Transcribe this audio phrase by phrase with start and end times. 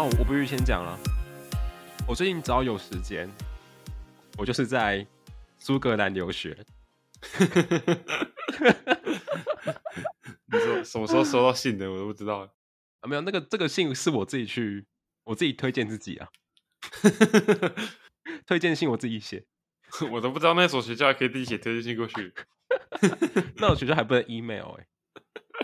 [0.00, 0.98] 哦，我不如先讲了。
[2.08, 3.28] 我最近只要有时间，
[4.38, 5.06] 我就是在
[5.58, 6.56] 苏格兰留学。
[10.46, 11.92] 你说什么时候收到信的？
[11.92, 12.48] 我都不知道啊。
[13.06, 14.86] 没有，那个这个信是我自己去，
[15.24, 16.28] 我自己推荐自己啊。
[18.46, 19.44] 推荐信我自己写，
[20.12, 22.32] 我都不知道那所学校还可以自己写推荐信过去。
[23.56, 24.86] 那所学校还不能 email 哎、欸，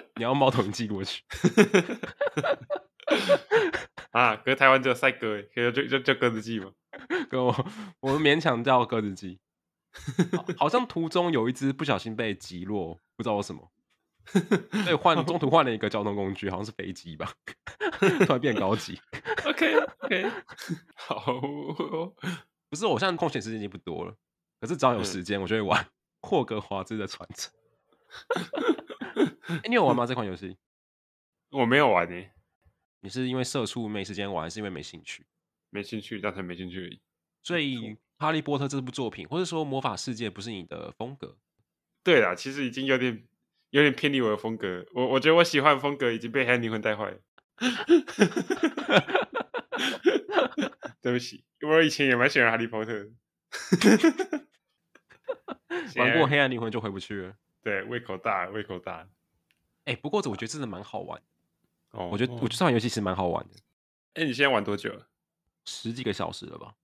[0.16, 1.23] 你要猫头鹰寄过去。
[4.12, 6.73] 啊，可是台湾只有赛鸽哎，可以就就就鸽子鸡嘛。
[7.30, 7.55] 跟我
[8.01, 9.38] 我们勉强叫鸽子鸡。
[10.59, 13.73] 好像途中有一只不小心被击落，不知道为什么。
[14.84, 17.33] 所以换 中途换了一个交通工具，好像是飞机吧，
[17.98, 19.00] 突然变高级。
[19.45, 20.30] OK OK，
[20.97, 21.41] 好，
[22.69, 24.14] 不是，我现在空闲时间已经不多了，
[24.61, 25.86] 可是只要有时间，我就会玩
[26.20, 27.52] 霍格华兹的传承。
[29.47, 30.05] 哎、欸，你有玩吗？
[30.05, 30.58] 这款游戏？
[31.50, 32.27] 我没有玩呢。
[33.00, 35.27] 你是因为社畜没时间玩，还是因为没兴趣？
[35.70, 37.00] 没兴趣，单纯没兴趣而已。
[37.42, 37.77] 所以
[38.19, 41.36] 《哈利波特》这部作品，或者说魔法世界，不是你的风格？
[42.02, 43.24] 对啦，其实已经有点
[43.70, 44.84] 有点偏离我的风格。
[44.94, 47.19] 我我觉得我喜欢的风格已经被黑暗灵魂带坏了。
[51.02, 53.08] 对不起，我以前也蛮喜欢哈利波特。
[55.97, 57.34] 玩过黑暗灵魂就回不去了。
[57.62, 59.08] 对，胃口大，胃口大。
[59.84, 61.22] 哎、欸，不过这我觉得真的蛮好玩。
[61.97, 63.55] 哦，我觉得我觉得这款游戏其实蛮好玩的。
[64.14, 65.08] 哎、欸，你现在玩多久了？
[65.64, 66.75] 十几个小时了吧？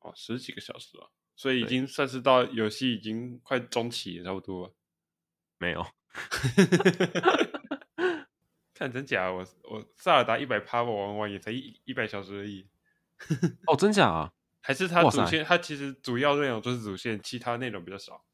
[0.00, 4.74] 哦，十几个小时了，所以已经算是到游戏已经快中期了，差不多。
[5.58, 5.86] 没有。
[8.74, 12.68] 看真假，我我萨尔达一百趴，我玩完也才一一百小时而已。
[13.66, 14.32] 哦，真假啊？
[14.60, 15.44] 还是它主线？
[15.44, 18.24] 它其实主要内容就是主线，其他内容比较少。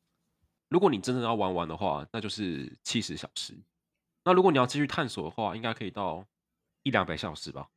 [0.69, 3.55] 如果你真的要玩完的话，那就是七十小时。
[4.25, 6.25] 那如果你要继续探索的话，应该可以到
[6.83, 7.69] 一两百小时吧。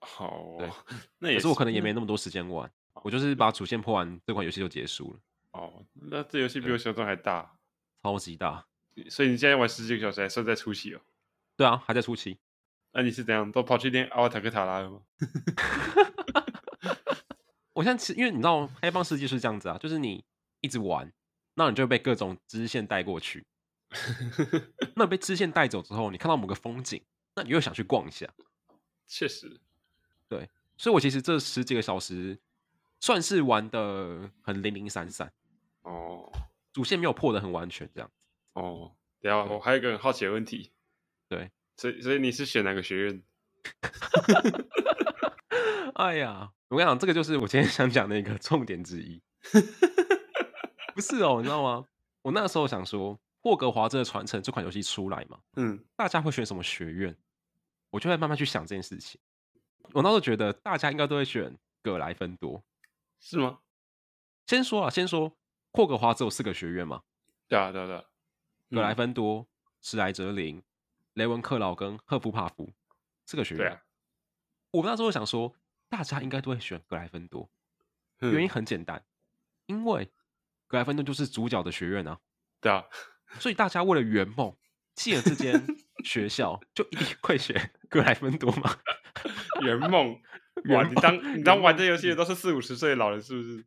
[0.00, 0.70] 好、哦，对，
[1.18, 2.70] 那也是，可是我可能也没那么多时间玩。
[3.02, 5.20] 我就是把主线破完，这款游戏就结束了。
[5.52, 7.58] 哦，那这游戏比我想象中还大，
[8.02, 8.66] 超级大。
[9.08, 11.00] 所以你现在玩十几个小时，还算在初期哦？
[11.56, 12.38] 对啊，还在初期。
[12.92, 15.00] 那你是怎样都跑去练阿瓦塔克塔拉了吗？
[17.74, 20.24] 我现在其实因为你知道，开放世界是这样子啊，就是你
[20.62, 21.12] 一直玩，
[21.54, 23.44] 那你就会被各种支线带过去。
[24.96, 27.02] 那被支线带走之后，你看到某个风景，
[27.34, 28.26] 那你又想去逛一下。
[29.06, 29.60] 确实，
[30.28, 32.38] 对，所以我其实这十几个小时
[33.00, 35.32] 算是玩的很零零散散。
[35.82, 36.30] 哦，
[36.72, 38.10] 主线没有破的很完全，这样。
[38.54, 40.72] 哦，等下我还有一个很好奇的问题。
[41.28, 43.22] 对，所以所以你是选哪个学院？
[45.94, 49.22] 哎呀，我跟你讲，这个就是我今天想讲的一个重点之一。
[50.94, 51.86] 不是哦，你知道吗？
[52.22, 53.14] 我那个时候想说，
[53.46, 57.16] 《霍格华兹的传承》这款游戏出来嘛，嗯，大家会选什么学院？
[57.90, 59.20] 我就会慢慢去想这件事情。
[59.92, 62.60] 我那时候觉得大家应该都会选葛莱芬多，
[63.20, 63.60] 是吗？
[64.48, 65.32] 先说啊，先说
[65.72, 67.04] 霍格华兹有四个学院嘛？
[67.46, 68.04] 对啊，对啊，对啊。
[68.72, 69.46] 葛莱芬多、
[69.80, 70.60] 史莱哲林、
[71.12, 72.68] 雷文克劳跟赫夫帕夫
[73.26, 73.80] 四个学院。
[74.72, 75.54] 我那时候想说，
[75.88, 77.48] 大家应该都会选格莱芬多，
[78.18, 79.06] 原因很简单，
[79.66, 80.10] 因为
[80.66, 82.18] 格莱芬多就是主角的学院啊。
[82.60, 82.84] 对啊。
[83.38, 84.56] 所以大家为了圆梦，
[84.94, 85.66] 进了这间
[86.04, 88.76] 学校，就一定会选格莱芬多吗？
[89.62, 90.20] 圆梦？
[90.70, 90.82] 哇！
[90.88, 93.64] 你当你当玩这游戏的都是四五十岁的老人，是不是？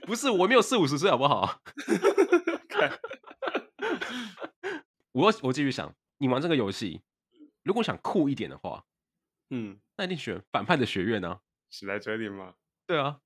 [0.04, 1.62] 不是，我没有四五十岁，好不好？
[2.68, 2.98] 看
[5.12, 7.02] 我我继续想，你玩这个游戏，
[7.62, 8.84] 如果想酷一点的话，
[9.50, 11.40] 嗯，那一定选反派的学院啊，
[11.70, 12.54] 史莱哲林吗？
[12.86, 13.20] 对啊，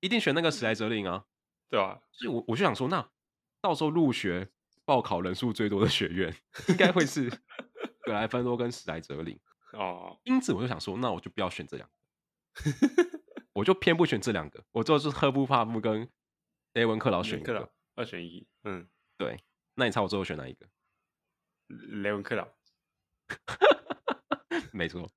[0.00, 1.24] 一定选那个史莱哲林啊，
[1.72, 1.98] 对啊。
[2.12, 3.08] 所以我我就想说，那
[3.62, 4.50] 到时候入学
[4.84, 6.36] 报考人数最多的学院，
[6.68, 7.30] 应该会是
[8.02, 9.40] 格莱芬多跟史莱哲林
[9.72, 10.20] 哦。
[10.24, 11.94] 因此我就想说，那我就不要选这两个，
[13.54, 16.06] 我就偏不选这两个，我就是赫布帕布跟
[16.74, 18.46] 雷文克劳选一个，二选一。
[18.64, 18.86] 嗯，
[19.16, 19.42] 对。
[19.74, 20.66] 那你猜我最后选哪一个？
[21.68, 22.46] 雷文克劳。
[24.72, 25.10] 没错。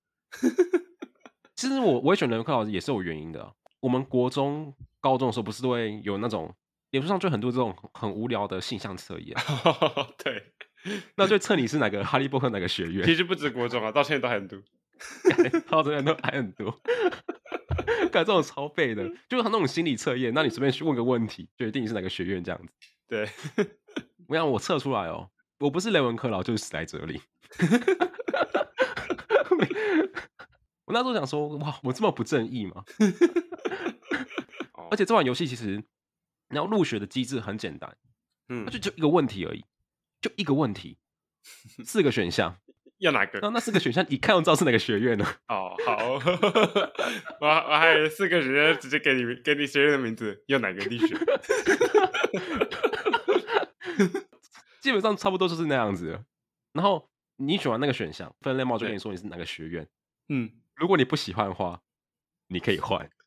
[1.55, 3.53] 其实我我会选雷文克劳也是有原因的啊。
[3.81, 4.73] 我们国中、
[5.05, 6.51] 高中的时候不是都会有那种
[6.89, 9.37] 脸书上就很多这种很无聊的性向测验。
[10.17, 10.51] 对。
[11.15, 13.05] 那就测你是哪个哈利波特哪个学院。
[13.05, 14.59] 其实不止国中啊，到现在都还很多。
[15.69, 16.75] 到现在都还很多。
[18.11, 22.73] 干这种超废的，就是他那种心理测验，那你随便去问个问题，决定你是哪个学院这样子。
[23.07, 23.29] 对，
[24.27, 25.29] 我想我测出来哦，
[25.59, 27.21] 我不是雷文克劳，就是史莱哲林。
[30.85, 32.83] 我那时候想说，哇，我这么不正义吗？
[34.91, 35.83] 而且这款游戏其实，
[36.49, 37.95] 你要入学的机制很简单，
[38.49, 39.65] 嗯，就就一个问题而已，
[40.21, 40.97] 就一个问题，
[41.83, 42.57] 四个选项，
[42.99, 43.39] 要哪个？
[43.41, 45.25] 那那四个选项一看就知道是哪个学院呢？
[45.47, 46.13] 哦，好，
[47.41, 51.17] 我我还有四个学院，直接给你给你学院的名字，要哪个地区？
[54.81, 56.23] 基本上差不多就是那样子。
[56.73, 59.87] 然后你选完那个选项，分类帽就跟你说你是哪个学院。
[60.29, 61.81] 嗯，如果你不喜欢的话，
[62.47, 63.09] 你可以换。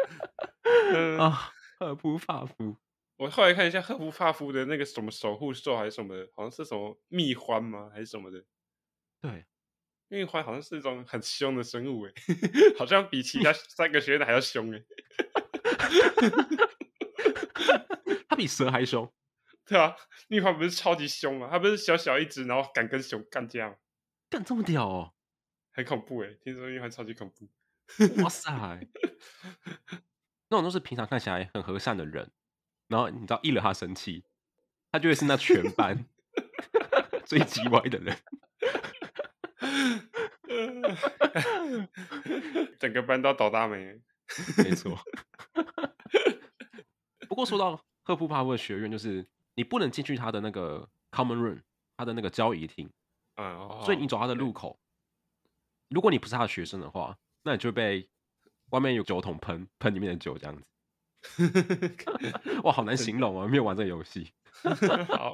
[1.18, 2.76] 啊，赫夫帕夫。
[3.16, 7.90] 我后来看一下赫夫帕夫的那个什么守护兽还是什么的，好像是什么蜜獾吗？
[7.92, 8.44] 还是什么的？
[9.20, 9.44] 对，
[10.08, 12.12] 蜜獾好像是一种很凶的生物，哎，
[12.78, 14.82] 好像比其他 三个学院的还要凶，哎。
[18.28, 19.12] 它比蛇还凶，
[19.66, 19.94] 对啊，
[20.28, 21.48] 蜜獾不是超级凶吗？
[21.50, 23.76] 它不是小小一只，然后敢跟熊干架，
[24.30, 25.12] 干这么屌哦，
[25.72, 26.34] 很恐怖哎！
[26.42, 27.48] 听说蜜獾超级恐怖，
[28.22, 28.50] 哇塞，
[30.48, 32.30] 那种都是平常看起来很和善的人。
[32.88, 34.24] 然后你知道，一惹他生气，
[34.90, 36.04] 他就会是那全班
[37.24, 38.16] 最叽歪的人，
[42.80, 44.00] 整个班都倒大霉。
[44.58, 44.98] 没 错。
[47.28, 51.60] 不过说到赫夫帕夫的学院，就是你不能进去他的那个 common room，
[51.96, 52.90] 他的那个交谊厅。
[53.36, 54.80] 嗯，所以你走他的路口，
[55.88, 58.08] 如果你不是他的学生的话，那你就被
[58.70, 60.62] 外面有酒桶喷喷里面的酒这样子。
[62.64, 63.46] 哇，好难形容啊！
[63.46, 64.32] 没有玩这个游戏。
[65.08, 65.32] 好，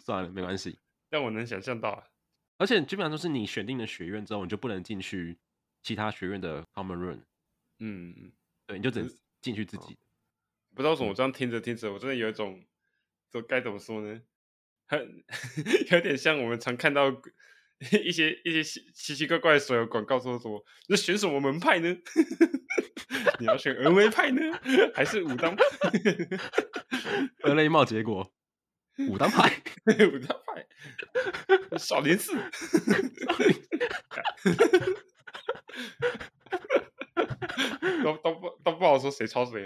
[0.00, 0.78] 算了，没关系。
[1.10, 2.04] 但我能想象到，
[2.58, 5.38] 而且基本上都是你选定了学院之后，你就不能进去
[5.82, 7.20] 其他学院的 common room。
[7.78, 8.32] 嗯，
[8.66, 9.10] 对，你就只能
[9.40, 9.96] 进去自己。
[10.74, 12.64] 不知道为什么，我这样听着听着，我真的有一种，
[13.30, 14.20] 这该怎么说呢？
[14.86, 15.24] 很
[15.90, 17.10] 有点像我们常看到
[18.04, 21.96] 一些一些奇奇奇怪怪的手游广告，说说那选什么门派呢？
[23.38, 24.40] 你要选峨眉派呢，
[24.94, 25.64] 还是武当派？
[27.38, 28.32] 德雷帽结果，
[29.08, 32.36] 武当派，武当派，少林寺，
[38.02, 39.60] 都都不都不好说谁抄谁。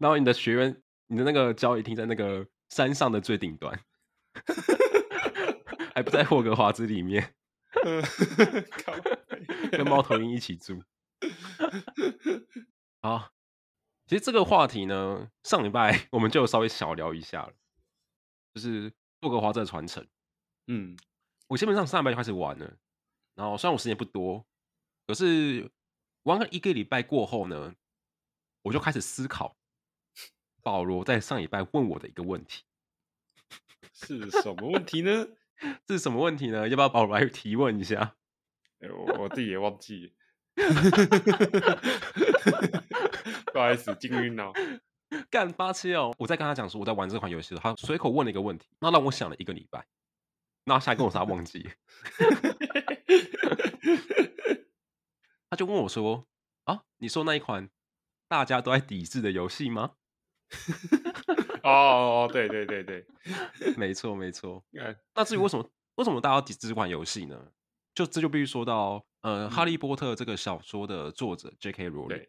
[0.00, 3.80] 然后你的学员，你的那个交易厅在那个山上的最顶端，
[5.94, 7.34] 还不在霍格华兹里面，
[9.70, 10.82] 跟猫头鹰一起住。
[13.02, 13.32] 好，
[14.06, 17.52] 其实这个话题呢，上礼拜我们就稍微小聊一下了，
[18.54, 20.06] 就是霍格华兹的传承。
[20.66, 20.96] 嗯，
[21.48, 22.76] 我基本上上礼拜就开始玩了，
[23.34, 24.46] 然后虽然我时间不多，
[25.06, 25.70] 可是
[26.24, 27.74] 玩了一个礼拜过后呢，
[28.62, 29.56] 我就开始思考
[30.62, 32.64] 保罗在上礼拜问我的一个问题，
[33.92, 35.28] 是什么问题呢？
[35.86, 36.68] 这是什么问题呢？
[36.68, 38.16] 要不要保罗来提问一下？
[38.80, 40.14] 哎、欸，我我自己也忘记。
[43.52, 44.52] 不好意思，惊晕了。
[45.28, 46.14] 干八七哦！
[46.18, 49.86] 我在跟他讲说我在玩这款游戏的，他随口问了一个问题，那让我想了一个礼拜。
[50.64, 51.70] 那下一个我啥忘记？
[55.50, 56.26] 他就问我说
[56.64, 57.68] ：“啊，你说那一款
[58.28, 59.94] 大家都在抵制的游戏吗？”
[61.62, 63.04] 哦哦，对对对对，
[63.76, 64.64] 没错没错。
[65.14, 67.52] 那至于为什么为什么大家要抵制这款游戏呢？
[67.94, 69.04] 就这就必须说到。
[69.22, 71.90] 呃，嗯《哈利波特》这个小说的作者 J.K.
[71.90, 72.26] 罗琳，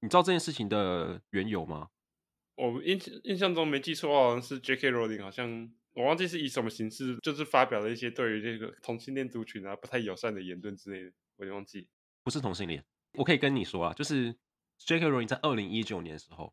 [0.00, 1.88] 你知道这件事情的缘由吗？
[2.56, 4.90] 我印印象中没记错，好像是 J.K.
[4.90, 11.88] 罗琳，好像我忘记是以什么形式，就是发表了一些对于这个同性恋族群啊不太友善的言论之类的，我就忘记。
[12.22, 12.84] 不是同性恋，
[13.14, 14.36] 我可以跟你说啊，就是
[14.76, 15.08] J.K.
[15.08, 16.52] 罗琳在二零一九年的时候，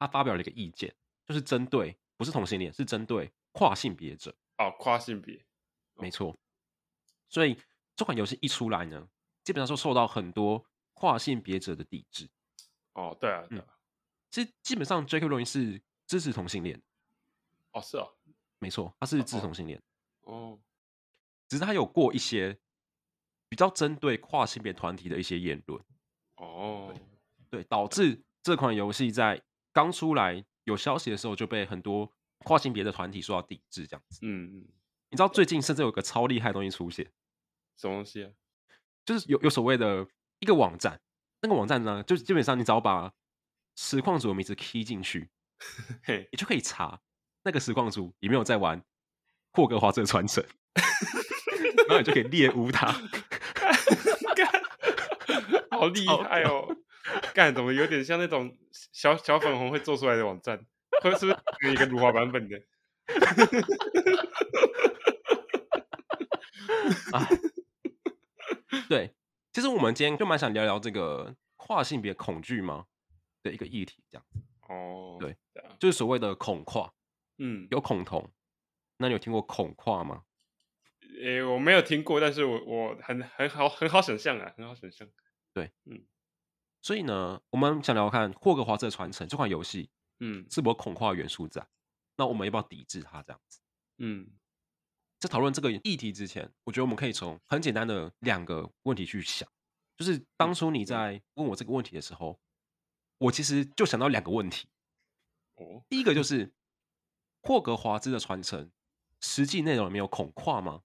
[0.00, 0.92] 他发表了一个意见，
[1.26, 4.34] 就是针对不是同性恋，是针对跨性别者。
[4.58, 5.44] 哦，跨性别，
[5.94, 6.36] 没错，
[7.28, 7.56] 所以。
[7.94, 9.06] 这款游戏一出来呢，
[9.44, 10.64] 基本上就受到很多
[10.94, 12.26] 跨性别者的抵制。
[12.94, 13.64] 哦，对啊，对啊。
[13.68, 13.74] 嗯、
[14.30, 15.28] 其实基本上，J.K.
[15.28, 16.80] 罗琳是支持同性恋。
[17.72, 18.10] 哦，是哦，
[18.58, 19.80] 没错，他是支持同性恋。
[20.22, 20.58] 哦，
[21.46, 22.58] 只是他有过一些
[23.46, 25.84] 比较针对跨性别团体的一些言论。
[26.36, 26.94] 哦，
[27.50, 34.20] 对，导致这款游戏在刚出来有消息的时候就被很多跨性别的团体受到抵制，这样子。
[34.22, 34.66] 嗯嗯。
[35.10, 37.04] 你知道最近甚至有个超厉害的东西出现。
[37.76, 38.30] 什么东西啊？
[39.04, 40.06] 就是有有所谓的
[40.38, 41.00] 一个网站，
[41.40, 43.12] 那个网站呢，就是基本上你只要把
[43.76, 45.28] 实况组的名字 key 进去，
[46.04, 47.00] 嘿，你就可以查
[47.42, 48.82] 那个实况组有没有在玩
[49.52, 50.44] 霍格华兹传承。
[51.88, 52.92] 然后你就可以猎巫他。
[55.70, 56.76] 好厉害哦！
[57.34, 58.56] 干怎么有点像那种
[58.92, 60.64] 小小粉红会做出来的网站？
[61.02, 62.62] 会是不是有一个辱华版本的？
[67.12, 67.26] 啊，
[68.88, 69.14] 对，
[69.52, 72.86] 其实我们今天就蛮想聊聊这个跨性别恐惧吗
[73.42, 74.24] 的一个议题，这样
[74.68, 75.36] 哦，对，
[75.78, 76.92] 就是所谓的恐跨，
[77.38, 78.30] 嗯，有恐同，
[78.98, 80.22] 那你有听过恐跨吗？
[81.20, 85.08] 诶、欸，我没有听过，但是我我很很好很好想象啊，很好想象。
[85.52, 86.04] 对，嗯，
[86.82, 91.66] 所以呢，我们想聊看霍格华兹的传承这款游戏，嗯，是否恐跨元素在？
[92.16, 93.22] 那我们要不要抵制它？
[93.22, 93.60] 这样子，
[93.98, 94.28] 嗯。
[95.20, 99.48] 在讨论这个议题之前，我觉得我们可以从很简单的两个问题去想，
[99.96, 102.40] 就是当初你在问我这个问题的时候，
[103.18, 104.66] 我其实就想到两个问题。
[105.54, 106.52] 哦，第一个就是
[107.40, 108.72] 霍格华兹的传承，
[109.20, 110.82] 实际内容里面有恐跨吗？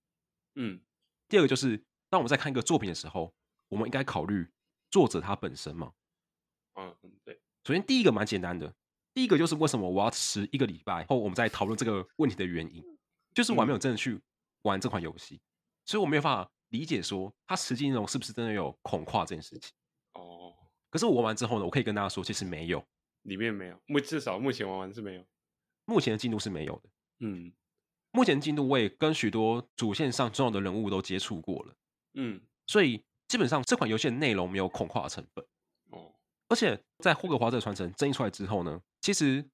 [0.54, 0.82] 嗯。
[1.28, 3.34] 第二个就是当我们在看一个作品的时候，
[3.70, 4.48] 我们应该考虑
[4.90, 5.94] 作者他本身嘛？
[6.76, 7.40] 嗯，对。
[7.64, 8.74] 首先第一个蛮简单的，
[9.14, 12.84] 第一个就是为什么我要迟一个礼拜后我们再讨论这个问题的原因。
[13.34, 14.20] 就是我还没有真的去
[14.64, 15.42] 玩这款游戏，嗯，
[15.86, 19.72] 所以我没有办法理解说它实际内容是不是真的有恐跨这件事情。
[20.14, 20.56] 哦，
[20.90, 22.84] 可是我玩完之后呢，我可以跟大家说，其实没有，
[23.24, 25.24] 里面没有，目至少目前玩完是没有，
[25.86, 26.90] 目前的进度是没有的。
[27.20, 27.54] 嗯，
[28.12, 31.76] 目前进度我也跟许多主线上重要的人物都接触过了，
[32.16, 35.46] 嗯，所以基本上这款游戏的内容没有恐跨的成分。
[35.92, 36.14] 哦，
[36.50, 39.46] 而且在霍格华兹的传承争议出来之后呢，其实。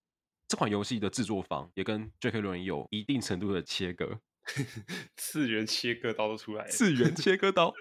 [0.46, 2.42] 这款游戏的制作方也跟 J.K.
[2.42, 4.20] 罗琳有一定程度的切割，
[5.18, 7.74] 次元切割刀都出来了，次元切割刀，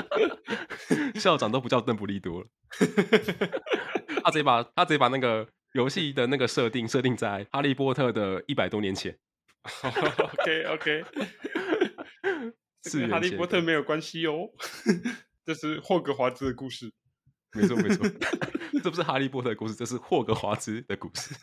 [1.14, 2.48] 校长都不叫邓布利多了，
[4.22, 9.16] 他直接把他直接把那个游戏的那个设定设定在哈利波特的一百多年前。
[9.82, 11.04] OK OK，
[12.82, 14.48] 跟哈利波特没有关系哦，
[15.44, 16.92] 这是霍格华兹的故事。
[17.52, 18.06] 没错没错，
[18.82, 21.34] 这不是哈利波特的故事，这是霍格华兹的故事。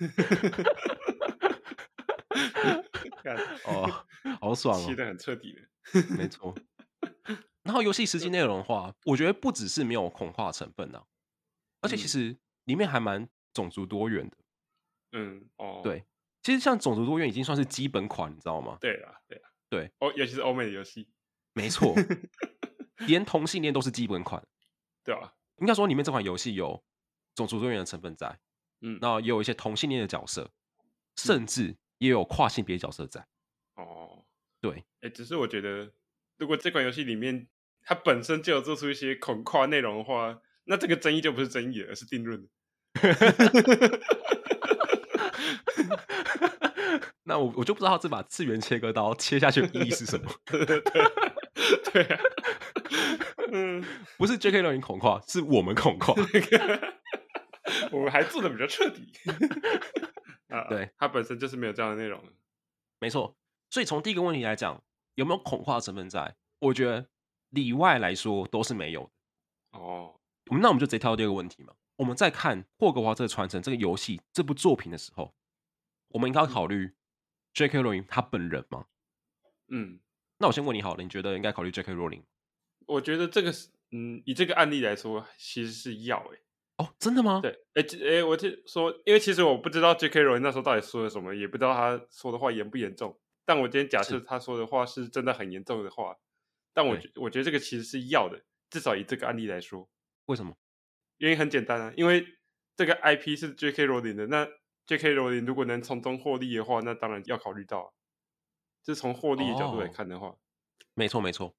[3.65, 4.05] 哦，
[4.39, 6.15] 好爽哦， 切得很彻底的。
[6.17, 6.55] 没错。
[7.63, 11.03] 然后游戏实际内容的话，我觉得不只是没有恐化成分啊，
[11.81, 14.37] 而且其实里面还蛮种族多元的。
[15.11, 16.05] 嗯，哦，对，
[16.41, 18.77] 其实像种族多元已经算是基本款，你知道吗？
[18.79, 21.09] 对啊，对啊，对，哦，尤其是欧美的游戏，
[21.57, 21.95] 没错，
[23.07, 24.45] 连同性恋都是基本款，
[25.03, 25.33] 对啊。
[25.57, 26.83] 应该说，里面这款游戏有
[27.33, 28.37] 种族多元的成分在，
[28.81, 30.51] 嗯，然后也有一些同性恋的角色，
[31.15, 33.25] 甚至也有跨性别角色在。
[33.73, 34.23] 哦，
[34.61, 35.91] 对，哎、欸，只是我觉得，
[36.37, 37.47] 如果这款游戏里面
[37.81, 42.47] 它本身就有做出一些恐跨内容的话，那这个争议就不是争议了，而是定论。
[47.23, 50.31] 那我我就不知道这把次元切割刀切下去的意义是什么。
[51.91, 52.19] 对啊。
[53.51, 53.83] 嗯，
[54.17, 54.61] 不是 J.K.
[54.61, 56.13] 罗琳恐跨，是我们恐跨。
[57.91, 59.11] 我们还做的比较彻底。
[60.49, 62.23] 啊，对，它本身就是没有这样的内容。
[62.99, 63.35] 没错，
[63.69, 64.81] 所以从第一个问题来讲，
[65.15, 66.35] 有没有恐跨成分在？
[66.59, 67.07] 我觉得
[67.49, 69.79] 里外来说都是没有的。
[69.79, 70.19] 哦，
[70.61, 71.73] 那我们就直接跳到第二个问题嘛。
[71.97, 75.33] 我们在看《霍格华兹的传承》这个游戏这部作品的时候，
[76.09, 76.95] 我们应该考虑
[77.53, 77.81] J.K.
[77.81, 78.85] 罗琳他本人吗？
[79.69, 79.99] 嗯，
[80.39, 81.93] 那我先问你好了，你觉得应该考虑 J.K.
[81.93, 82.23] 罗琳？
[82.85, 86.41] 我觉得这个是，嗯，以这个案例来说，其实是要诶、欸。
[86.77, 87.39] 哦，真的吗？
[87.41, 90.21] 对，哎、欸、哎、欸，我就说，因为其实我不知道 J.K.
[90.21, 93.19] 罗琳那时候到底说了什么，也不知道他说的话严不严重。
[93.45, 96.15] 但我今天假设他说的话是真的很严重的话，
[96.73, 99.89] 但我觉我觉得这个其实是要的，至少以这个案例来说。
[100.27, 100.55] 为什么？
[101.17, 102.23] 原因很简单啊，因为
[102.75, 103.85] 这个 IP 是 J.K.
[103.85, 104.47] 罗琳的，那
[104.85, 105.13] J.K.
[105.13, 107.91] 罗琳如果能从中获利的话，那当然要考虑到，
[108.87, 110.37] 就是从获利的角度来看的话，哦、
[110.93, 111.53] 没错没错，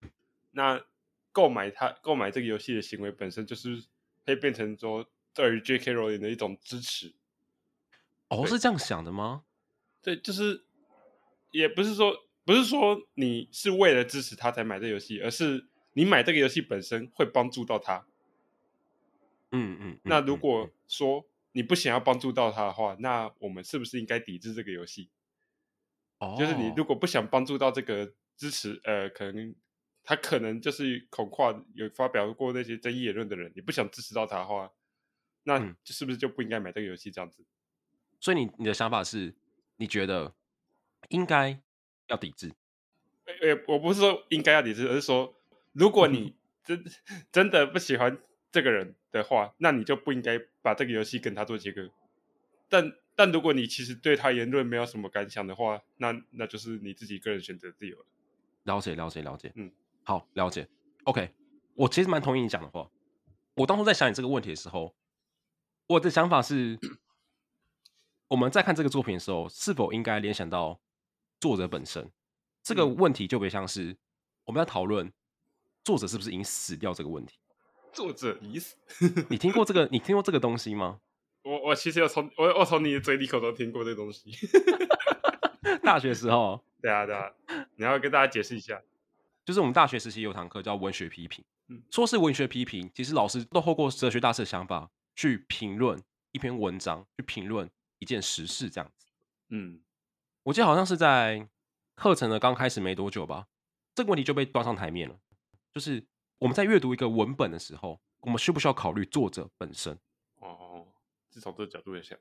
[0.52, 0.82] 那。
[1.30, 3.84] 购买它购买这个游戏的行为本身就是
[4.26, 5.94] 可以变成说对于 J.K.
[5.94, 7.14] Rowling 的一种支持。
[8.28, 9.44] 哦，是这样想的吗？
[10.02, 10.64] 对，就是
[11.52, 18.04] 也不是说不是说你是为了支持他才买这个游戏，而是你买这个游戏本身会帮助到他。
[19.52, 20.00] 嗯嗯。
[20.02, 25.08] 那如果说你不想要帮助到他的话，那我们是不是应该抵制这个游戏？
[26.18, 29.54] 哦，就是你如果不想帮助到这个支持，呃，可能。
[30.04, 34.72] 他可能就是恐跨有发表过那些争议言论的人，你不想支持到他的话，
[35.42, 37.44] 那是不是就不应该买这个游戏这样子？
[38.18, 39.34] 所以你你的想法是，
[39.76, 40.34] 你觉得
[41.10, 41.60] 应该
[42.06, 42.54] 要抵制？
[43.26, 45.38] 呃、欸，我不是说应该要抵制，而是说，
[45.72, 46.34] 如果你
[46.64, 46.82] 真
[47.30, 48.16] 真的不喜欢
[48.50, 51.90] 这个人的话，那你就不应该把这个游戏跟他做切割。
[52.70, 58.06] 但但如果你其实对他言论没有什么感想的话，那那就是你自己个人选择自由了。
[58.62, 59.72] 了解了解了解，嗯，
[60.04, 60.68] 好了解。
[61.02, 61.34] OK，
[61.74, 62.88] 我其实蛮同意你讲的话。
[63.54, 64.94] 我当初在想你这个问题的时候，
[65.88, 66.78] 我的想法是，
[68.28, 70.78] 我们在看这个作品的时候，是否应该联想到
[71.40, 72.12] 作者本身？
[72.62, 73.96] 这个问题就别像是
[74.44, 75.12] 我们在讨论
[75.82, 77.36] 作者是不是已经死掉这个问题。
[77.92, 78.76] 作者已死，
[79.28, 79.88] 你听过这个？
[79.90, 81.00] 你听过这个东西吗？
[81.48, 84.30] 我我其实有从我我从你的嘴里口中听过这东西。
[85.82, 87.32] 大学时候， 对啊对啊，
[87.76, 88.82] 你要跟大家解释一下，
[89.46, 91.42] 就是我们大学时期有堂课叫文学批评。
[91.68, 95.98] 嗯，说是文学批评，其实老师都透过哲学大师的想法去评论
[96.32, 99.06] 一篇文章，去评论一件时事这样子。
[99.48, 99.80] 嗯，
[100.42, 101.48] 我记得好像是在
[101.94, 103.46] 课程的刚开始没多久吧，
[103.94, 105.16] 这个问题就被端上台面了。
[105.72, 106.04] 就是
[106.38, 109.98] 我们在阅读一个文本的时候，我们需不需要考虑作者本身？
[111.40, 112.18] 从这个角度来想。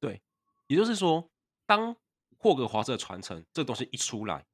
[0.00, 0.22] 对，
[0.66, 1.30] 也就是说，
[1.66, 1.96] 当
[2.38, 4.44] 霍格华兹的传承这个东西一出来，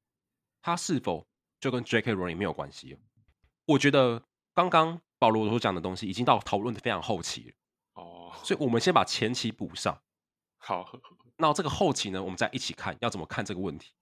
[0.61, 1.27] 它是否
[1.59, 2.13] 就跟 J.K.
[2.13, 2.99] 罗琳没有关系了？
[3.65, 7.55] 我觉得刚刚保罗所讲的东西已经到讨论的非常后期了。
[7.93, 10.01] 哦，所以我们先把前期补上。
[10.57, 10.99] 好，
[11.37, 13.93] 那这个后期呢，我们再一起看要怎么看这个问题。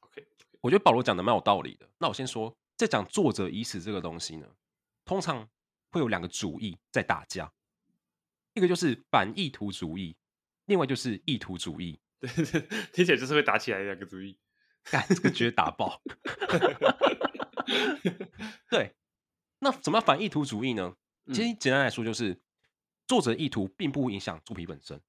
[0.00, 0.26] OK，
[0.60, 1.88] 我觉得保罗讲的蛮有道理的。
[1.98, 4.46] 那我先说，在讲作者已死这个东西呢，
[5.04, 5.48] 通常
[5.90, 7.52] 会有两个主义在打架，
[8.60, 10.14] 一个就是反意图主义，
[10.66, 11.98] 另外就是意图主义。
[12.20, 12.60] 对对，
[12.92, 14.38] 听起来就是会打起来两个主义，
[14.84, 16.02] 干这个绝对打爆。
[18.68, 18.94] 对，
[19.60, 20.94] 那怎么叫反意图主义呢？
[21.32, 22.40] 其实简单来说，就是、嗯、
[23.08, 25.00] 作者意图并不影响作品本身。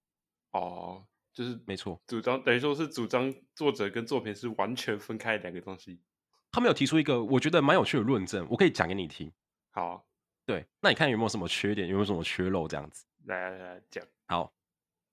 [0.51, 5.99] 哦，就是没错，主张等于说是主张作者跟作品是完全分开的两个东西。
[6.49, 9.29] 他们有提出一个我觉得蛮有趣的论证，我可以讲给你听。
[9.71, 10.01] 好、啊，
[10.45, 13.05] 对，那你看有没有什么缺点，有没有什么缺漏这样子？
[13.25, 14.05] 来来来讲。
[14.27, 14.53] 好，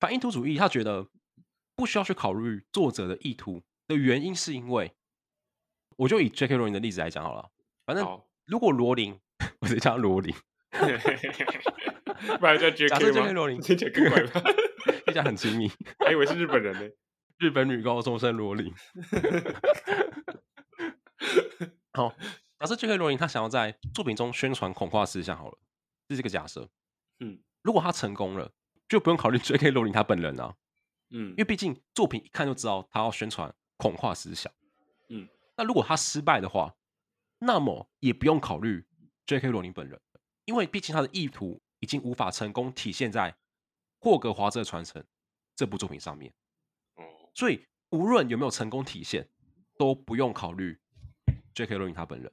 [0.00, 1.08] 反意图主义他觉得
[1.76, 4.94] 不需要去考虑作者的意图的原因，是因为
[5.96, 6.56] 我就以 J.K.
[6.56, 7.50] 罗琳的例子来讲好了。
[7.84, 9.18] 反正如果罗琳，
[9.60, 10.34] 我直接叫罗琳，
[12.38, 12.94] 不然叫 J.K.
[12.94, 12.98] 吗？
[12.98, 13.32] 假设 J.K.
[13.32, 14.40] 罗琳听起来更怪吧？
[15.06, 16.90] 听起来很亲密，还以为是日本人呢。
[17.38, 18.74] 日本女高中生罗琳。
[21.92, 22.14] 好，
[22.58, 22.96] 假设 J.K.
[22.96, 25.58] 罗琳他想要在作品中宣传恐化思想，好了，
[26.08, 26.68] 这是一个假设。
[27.20, 28.50] 嗯，如果他成功了，
[28.88, 29.70] 就不用考虑 J.K.
[29.72, 30.56] 罗琳他本人啊。
[31.10, 34.50] 嗯，因为毕竟作品一看就知道他要宣传恐化思想。
[35.10, 36.74] 嗯，那如果他失败的话，
[37.40, 38.86] 那么也不用考虑
[39.26, 39.50] J.K.
[39.50, 40.00] 罗琳本人，
[40.46, 43.32] 因为毕竟他的意图已经无法成功体现在
[44.00, 45.02] 《霍格华兹的传承》
[45.54, 46.32] 这部作品上面。
[46.94, 47.04] 哦，
[47.34, 49.28] 所以无论有没有成功体现，
[49.76, 50.80] 都不用考虑
[51.52, 51.76] J.K.
[51.76, 52.32] 罗琳他本人。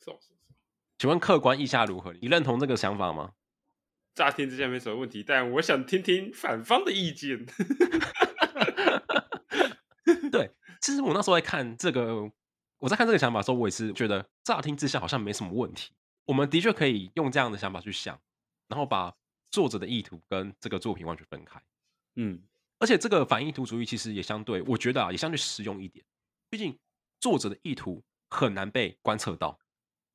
[0.00, 0.54] 是是是。
[0.98, 2.12] 请问客观意下如何？
[2.14, 3.34] 你认同这个想法吗？
[4.14, 7.46] 乍听之下没什么问题，但我想听听反方的意见。
[10.30, 12.30] 对，其实我那时候在看这个。
[12.78, 15.92] 我在看这个想法的时候，我也是觉得乍听之下好像没什么问题。
[16.24, 18.20] 我们的确可以用这样的想法去想，
[18.66, 19.14] 然后把
[19.52, 21.62] 作者的意图跟这个作品完全分开。
[22.16, 22.42] 嗯，
[22.80, 26.04] 而且这个反意图主义其实也相对，我觉得啊，也相对实用一点。
[26.50, 26.76] 毕竟
[27.20, 29.56] 作者的意图很难被观测到。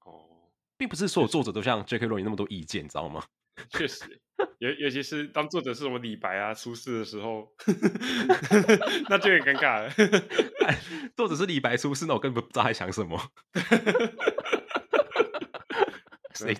[0.03, 2.05] 哦，并不是所有作者都像 J.K.
[2.05, 3.23] 罗琳那么多意见，你知道吗？
[3.69, 4.21] 确实，
[4.59, 7.51] 尤尤其是当作者是什么李白啊出世的时候，
[9.09, 9.91] 那就很尴尬了。
[11.15, 13.19] 作者是李白出世，那我根本不知道他在想什么。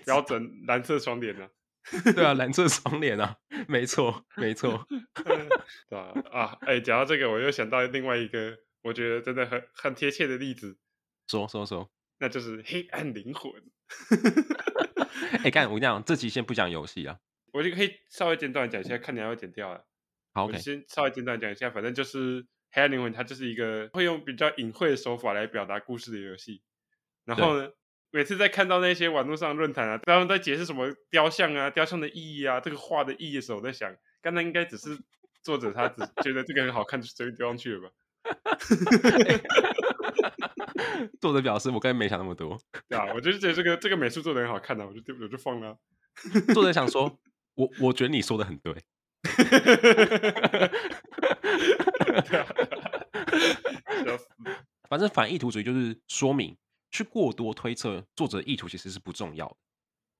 [0.04, 1.48] 标准蓝色双脸啊？
[2.14, 3.36] 对啊， 蓝色双脸啊，
[3.68, 4.86] 没错，没错。
[5.24, 5.36] 对
[5.96, 10.76] 啊，啊，哎、欸，讲到这个，我又想到另外一个我觉得真的很很贴切的例子。
[11.28, 13.52] 说说说，那就是黑暗灵魂。
[15.38, 15.64] 哎、欸，干！
[15.64, 17.18] 我跟你讲，这集先不讲游戏啊，
[17.52, 19.80] 我就可以稍微简短讲一下，看你要不要剪掉啊。
[20.34, 20.52] 好，okay.
[20.52, 26.62] 我先稍微简短讲一下，反正就是黑暗灵魂，它就是一个会用比较隐晦的手法来表达故事的游戏。
[27.24, 27.70] 然后呢，
[28.10, 34.98] 每次在看到那些网络上论坛啊，他们在解释什么雕像啊、雕像的意义啊、这个画的意义的时候，我在想，刚才应该只是
[35.42, 37.90] 作者他只觉得这个很好看，就随便丢上去了吧。
[41.20, 42.58] 作者表示：“我刚才没想那么多。
[42.88, 45.14] ”对啊，我就是觉得这个这个美术做的很好看的，我就？
[45.20, 45.78] 我就放了。
[46.54, 47.18] 作者想说
[47.54, 48.72] ：“我我觉得你说的很对。
[54.04, 54.18] 对”
[54.88, 56.56] 反正反意图主义就是说明，
[56.90, 59.56] 去过多推测作者的意图其实是不重要的，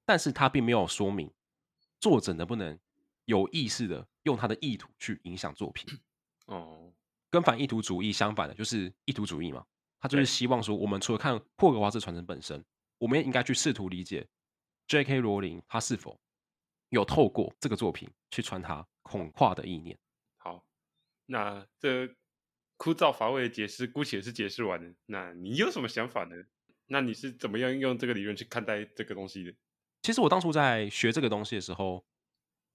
[0.04, 1.32] 但是他并没有说明
[2.00, 2.78] 作者能不能
[3.24, 5.98] 有意识的用他的意图去影响作品。
[6.46, 6.92] 哦，
[7.30, 9.64] 跟反意图主义相反的，就是意图主义嘛。
[10.00, 12.64] 他就是希望说，我们除了看霍格华兹传承本身，
[12.98, 14.26] 我们也应该去试图理解
[14.86, 15.20] J.K.
[15.20, 16.18] 罗琳他是否
[16.90, 19.98] 有透过这个作品去传达恐化的意念。
[20.36, 20.64] 好，
[21.26, 22.08] 那这
[22.76, 24.94] 枯燥乏味的解释，姑且是解释完了。
[25.06, 26.36] 那你有什么想法呢？
[26.86, 29.52] 那你是怎么样用这个理论去看待这个东西的？
[30.02, 32.06] 其实我当初在学这个东西的时候，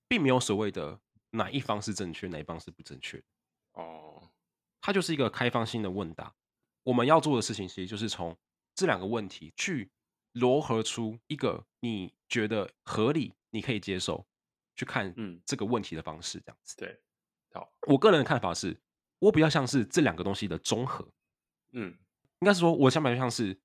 [0.08, 1.00] 并没有所谓的
[1.32, 3.24] 哪一方是正确，哪一方是不正确。
[3.72, 4.30] 哦，
[4.82, 6.36] 它就是一个开放性的问答。
[6.84, 8.38] 我们要做的事情，其实就是从
[8.76, 9.92] 这两个问题去
[10.34, 14.26] 罗合出一个你觉得合理、你可以接受
[14.76, 15.42] 去看嗯。
[15.46, 16.76] 这个问题的方式，这样子。
[16.78, 17.02] 对，
[17.54, 18.80] 好，我个人的看法是。
[19.20, 21.08] 我比较像是这两个东西的综合，
[21.72, 21.98] 嗯，
[22.42, 23.58] 应该是说，我想法就像是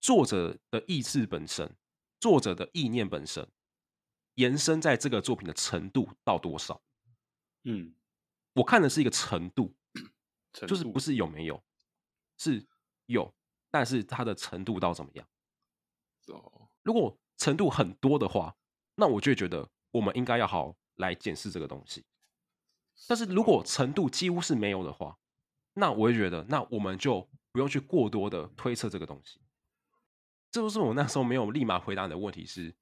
[0.00, 1.72] 作者的意志本身，
[2.18, 3.48] 作者的意念本身，
[4.34, 6.82] 延伸在这个作品的程度到多少，
[7.62, 7.94] 嗯，
[8.54, 9.72] 我看的是一个程度，
[10.52, 11.62] 程度就是不是有没有，
[12.38, 12.66] 是
[13.06, 13.34] 有，
[13.70, 15.26] 但是它的程度到怎么样？
[16.28, 18.56] 哦，如果程度很多的话，
[18.94, 22.04] 那我就觉得我们应该要好来检视这个东西。
[23.08, 25.18] 但是如果程度几乎是没有的话，
[25.74, 29.40] 那我也觉得，那我们就不用去过多的推测这个东西。
[30.50, 32.74] 这就是我那时候没有立马回答你的问题是，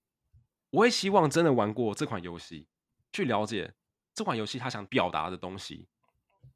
[0.68, 2.68] 我也希望真的玩过这款游戏，
[3.10, 3.74] 去了解
[4.14, 5.88] 这款游戏它想表达的东西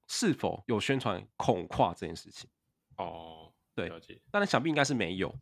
[0.09, 2.51] 是否有宣传恐跨这件事情。
[2.97, 4.21] 哦，对，了解。
[4.31, 5.35] 当然想必应该是没有，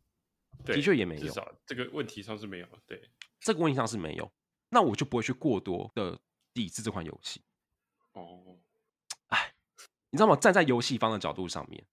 [0.65, 2.69] 的确也没有，至少这个问题上是没有。
[2.87, 4.33] 对，这个问题上是没有，
[4.71, 6.19] 那我就不会去过多的
[6.53, 7.43] 抵制这款游戏。
[8.13, 8.59] 哦，
[9.29, 9.55] 哎，
[10.11, 10.37] 你知道吗？
[10.37, 11.85] 站在游戏方的角度上面，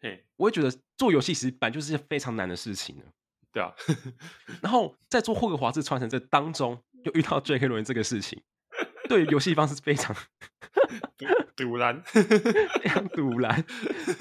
[0.00, 3.04] 嘿，我也觉得做游戏其实本来就是件非常难的事情呢。
[3.52, 3.74] 对啊，
[4.60, 7.66] 然后在做霍格华兹传承这当中，又遇到 J.K.
[7.66, 8.42] 罗琳这个事情，
[9.08, 10.14] 对游戏方是非常
[11.56, 12.02] 堵然，
[12.82, 13.64] 非常堵然，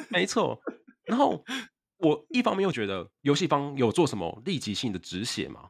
[0.10, 0.60] 没错。
[1.06, 1.44] 然后
[1.98, 5.70] 我一方面又觉得游戏方有做什么立即性的止血吗？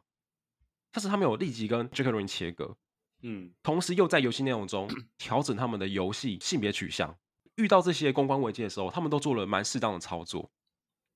[0.92, 2.10] 但是他们有立即跟 J.K.
[2.10, 2.76] 罗琳切割。
[3.22, 7.18] 嗯，同时又在游戏内容中调整他们的游戏性别取向，
[7.56, 10.50] 遇到这些公关危机的时候，他们都做了蛮适当的操作，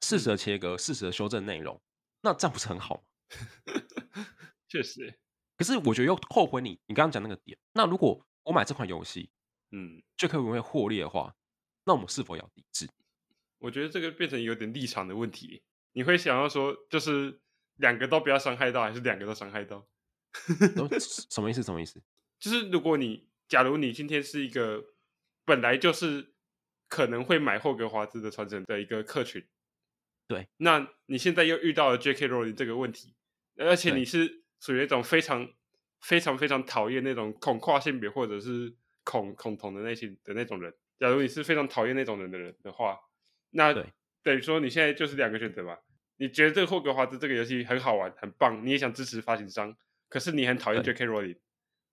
[0.03, 1.81] 适时的切割，适时的修正内容，
[2.23, 3.03] 那这样不是很好吗？
[4.69, 5.19] 确实，
[5.61, 7.59] 可是我觉得又后悔你，你刚刚讲那个点。
[7.75, 9.29] 那如果我买这款游戏，
[9.73, 11.37] 嗯，就可以会获利的话，
[11.85, 12.89] 那我们是否要抵制？
[13.59, 15.63] 我觉得这个变成有点立场的问题。
[15.93, 17.43] 你会想要说，就是
[17.75, 19.87] 两个都不要伤害到，还是两个都伤害到？
[21.31, 21.63] 什么意思？
[21.63, 22.03] 什么意思？
[22.39, 24.83] 就是如果你，假如你今天是一个
[25.45, 26.33] 本来就是
[26.89, 29.47] 可能会买霍格华兹的传承的一个客群，
[30.27, 32.29] 对，那你现在又遇到了 J.K.
[32.29, 33.15] 罗琳这个问题，
[33.59, 35.49] 而且你是属于那种非常
[36.01, 40.73] 非常非常讨厌那种恐跨性别或者是恐恐同的类型的那种人。
[40.99, 42.99] 假如你是非常讨厌那种人的人的话，
[43.51, 43.73] 那
[44.23, 45.79] 等于说你现在就是两个选择吧。
[46.19, 49.75] 你觉得这个霍格华兹这个游戏很好玩、很棒，你也想支持发行商。
[50.11, 51.07] 可是你很讨厌 J.K.
[51.07, 51.35] 罗琳，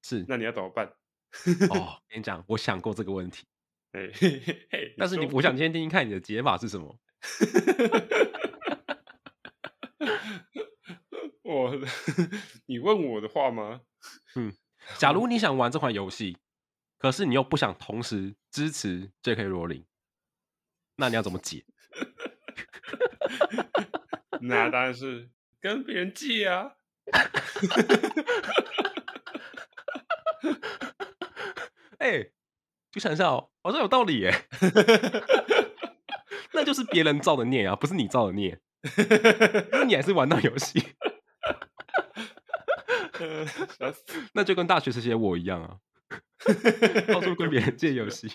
[0.02, 0.92] 是，那你要怎么办？
[1.72, 3.46] 哦，跟你讲，我想过这个问题，
[3.94, 7.00] 嘿嘿嘿，但是你，我想先听听看你的解法是什么。
[11.48, 11.72] 我，
[12.68, 13.82] 你问我的话吗？
[14.36, 14.54] 嗯，
[14.98, 16.38] 假如你想玩这款游戏，
[16.98, 19.44] 可是你又不想同时支持 J.K.
[19.44, 19.86] 罗琳，
[20.98, 21.64] 那你要怎么解？
[24.42, 25.30] 那当然是
[25.60, 26.74] 跟别人借啊。
[31.98, 32.32] 哎、欸，
[32.92, 34.32] 就想一下哦，好像有道理耶。
[36.54, 38.60] 那就是别人造的孽啊，不是你造的孽。
[39.72, 40.80] 那你还是玩到游戏，
[44.34, 45.80] 那就跟大学时期的我一样啊，
[47.08, 48.32] 到处跟别人借游戏。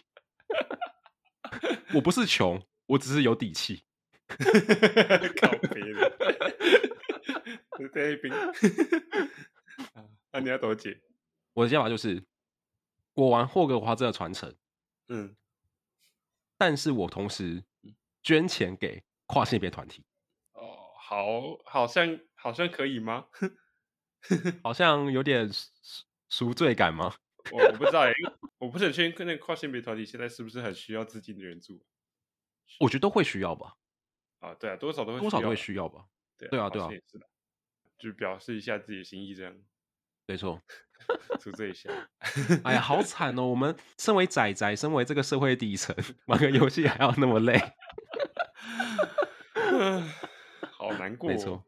[1.94, 3.84] 我不是穷，我只是有底气。
[5.40, 6.12] 靠别人。
[7.92, 8.18] 对，
[10.32, 11.00] 那你要多解？
[11.52, 12.24] 我的想法就是，
[13.14, 14.54] 我玩霍格华兹的传承，
[15.08, 15.36] 嗯，
[16.56, 17.62] 但是我同时
[18.22, 20.04] 捐钱给跨性别团体。
[20.52, 23.26] 哦，好，好像好像可以吗？
[24.62, 25.50] 好像有点
[26.28, 27.14] 赎罪感吗？
[27.52, 28.04] 我我不知道，
[28.58, 31.84] 我不是很确定，那个跨性别团体现在是不是很需要资金的援助？
[32.80, 33.74] 我觉得都会需要吧。
[34.38, 36.04] 啊，对啊，多少都会，多少都会需要吧。
[36.38, 37.26] 对啊，对啊，对啊。
[37.98, 39.54] 就表示一下自己的心意，这样
[40.26, 40.60] 没错，
[41.40, 41.90] 赎罪一下。
[42.64, 43.42] 哎呀，好惨哦！
[43.46, 45.94] 我们身为仔仔，身为这个社会底层，
[46.26, 47.60] 玩个游戏还要那么累，
[50.70, 51.28] 好难过。
[51.28, 51.64] 没错。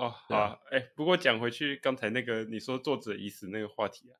[0.00, 0.60] 哦，好啊。
[0.70, 4.18] 哎、欸，不过讲回去，刚才那个你说作者已死那个话题啊，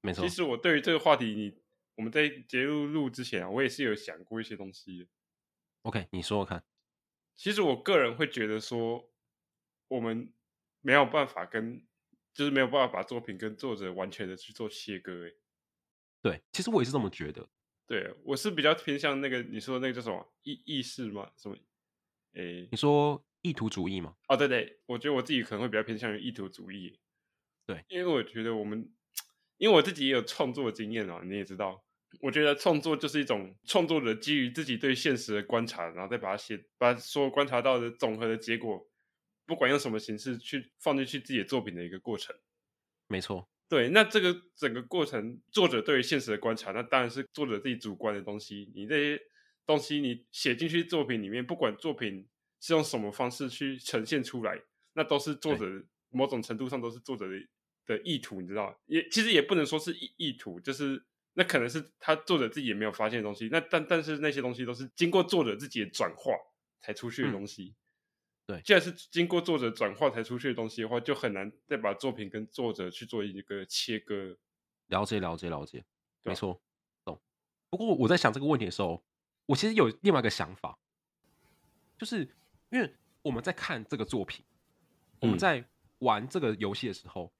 [0.00, 0.22] 没错。
[0.22, 1.58] 其实我对于这个话题，你
[1.96, 5.06] 我们在节目录之前啊，我也是有想过一些东西的。
[5.82, 6.64] OK，你说说看。
[7.36, 9.10] 其实我个人会觉得说，
[9.88, 10.32] 我们。
[10.82, 11.86] 没有办法跟，
[12.32, 15.32] 就是没有办法把作品跟作者完全的去做切割，哎，
[16.22, 17.46] 对，其实我也是这么觉得。
[17.86, 21.30] 对，我是比较偏向那个你说的那个叫什么意意识吗？
[21.36, 21.56] 什么？
[22.32, 24.14] 诶，你说意图主义吗？
[24.28, 26.98] 哦，对对，我觉得我自己可能会比较偏向于意图主义。
[27.66, 28.90] 对，因为我觉得我们，
[29.58, 31.82] 因为我自己也有创作经验啊，你也知道，
[32.20, 38.88] 我觉得创作就是一种创作者基于自己对现实的观察，然后再把它写，把所有观察到的总和的结果，
[39.46, 42.34] 不管用什么形式去放进去自己的作品的一个过程。
[43.06, 43.48] 没错。
[43.68, 48.68] 对，那这个整个过程，作者对于现实的观察，那当然是作者自己主观的东西。
[48.74, 49.22] 你这些
[49.64, 52.28] 东西你写进去作品里面，不管作品
[52.60, 54.60] 是用什么方式去呈现出来，
[54.92, 55.64] 那都是作者
[56.10, 57.34] 某种程度上都是作者的
[57.86, 58.78] 的意图，你知道？
[58.86, 63.48] 也其实也不能说是意意图，就是那可能是他作者自己也没有发现的东西。
[63.50, 66.32] 那但但是那些东西都是经过作者自己的转化
[66.80, 67.64] 才出去的东西。
[67.64, 67.74] 嗯
[68.46, 74.36] 对，既然是经过作者转化才出去的东西的话，就很难再把作品跟作者去做一个切割。
[74.88, 75.84] 了解，了解，了解，
[76.24, 76.60] 没错，
[77.04, 77.20] 懂。
[77.68, 79.04] 不过我在想这个问题的时候，
[79.46, 80.76] 我其实有另外一个想法，
[81.96, 82.28] 就是
[82.70, 84.44] 因为我们在看这个作品，
[85.20, 85.64] 我们在
[85.98, 87.30] 玩这个游戏的时候，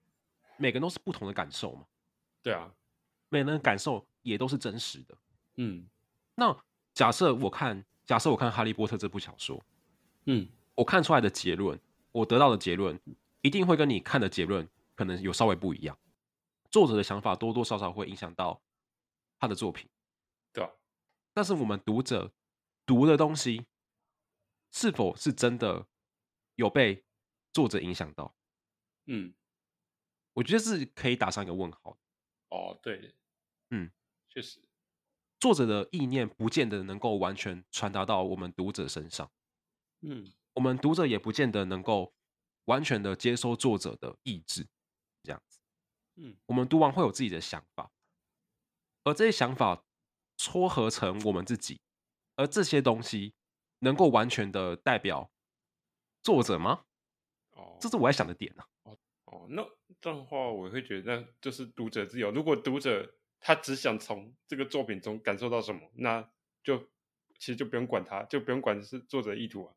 [0.42, 1.86] 嗯，每个人都是不同的感受嘛。
[2.42, 2.72] 对啊，
[3.28, 5.16] 每个人的感受也都是真实的。
[5.56, 5.88] 嗯，
[6.34, 6.56] 那
[6.92, 9.60] 假设我看，假设我看《哈利波特》这部小说，
[10.26, 10.48] 嗯。
[10.76, 11.78] 我看出来的结论，
[12.10, 12.98] 我得到的结论，
[13.42, 15.98] 一定会跟你看的结论可能有稍微不一样。
[16.70, 18.62] 作者的想法多多少少会影响到
[19.38, 19.86] 他的作品，
[20.54, 20.70] 对啊。
[21.34, 22.32] 但是我们读者
[22.86, 23.66] 读的东西，
[24.70, 25.86] 是否是真的
[26.54, 27.04] 有被
[27.52, 28.34] 作者影响到？
[29.06, 29.34] 嗯，
[30.34, 31.98] 我觉得是可以打上一个问号。
[32.48, 33.14] 哦，对，
[33.70, 33.90] 嗯，
[34.28, 34.60] 确实，
[35.38, 39.30] 作者的意念不见得能够完全传达到我们读者身上。
[40.00, 40.32] 嗯。
[40.54, 42.12] 我们读者也不见得能够
[42.64, 44.66] 完全的接收作者的意志，
[45.22, 45.60] 这样子，
[46.16, 47.92] 嗯，我们读完会有自己的想法，
[49.04, 49.84] 而这些想法
[50.36, 51.80] 撮合成我们自己，
[52.34, 53.32] 而这些东西
[53.80, 55.30] 能够完全的代表
[56.22, 56.84] 作者吗？
[57.52, 58.62] 哦，这是我在想的点呢。
[58.84, 59.62] 哦哦，那
[60.00, 62.30] 这样的话，我会觉得那就是读者自由。
[62.30, 66.30] 如果读者他只想从这个作品中感受到什么，那
[66.62, 66.78] 就
[67.38, 69.74] 其实就不用管他，就不用管是作者的意图啊。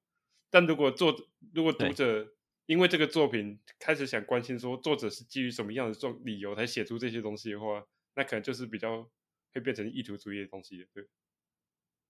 [0.50, 1.16] 但如果作
[1.54, 2.36] 如果读者
[2.66, 7.86] 因为这个作品开始想关心说作者是基于什么样的这种理由才写出这些东西的话，
[8.16, 9.10] 那可能就是比较
[9.54, 11.08] 会变成意图主义的东西，对，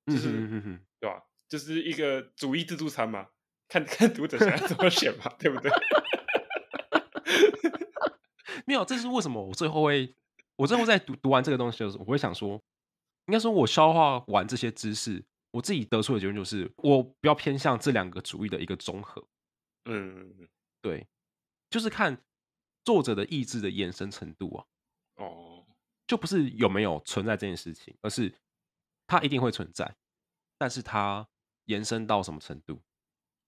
[0.05, 1.23] 就是嗯哼嗯哼对吧？
[1.53, 3.29] 就是一个主义自助餐嘛，
[3.67, 5.71] 看 看读者想要怎么选嘛，对不对？
[8.65, 10.15] 没有，这是为什么我最后会
[10.55, 12.59] 我最后在读读完这个东西的时候，我会想说，
[13.27, 15.23] 应该说我消化完这些知识。
[15.51, 19.23] 我自己得出的结论就是，我比较偏向这两个主义的一个综合。
[19.85, 20.49] 嗯，
[20.81, 21.05] 对，
[21.69, 22.19] 就是看
[22.83, 24.65] 作者的意志的延伸程度啊。
[25.17, 25.67] 哦，
[26.07, 28.33] 就不是有没有存在这件事情，而是
[29.05, 29.95] 它一定会存在，
[30.57, 31.27] 但是它
[31.65, 32.81] 延伸到什么程度？